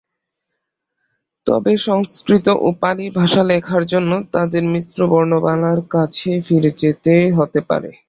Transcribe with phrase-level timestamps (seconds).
[1.47, 7.91] তবে সংস্কৃত ও পালি ভাষা লেখার জন্য তাদের মিশ্র বর্ণমালার কাছে ফিরে যেতে হতে পারে।